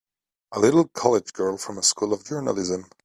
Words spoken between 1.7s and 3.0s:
a School of Journalism!